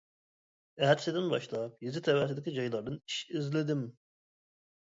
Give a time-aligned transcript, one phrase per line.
[0.85, 3.85] ئەتىسىدىن باشلاپ يېزا تەۋەسىدىكى جايلاردىن ئىش ئىزلىدىم.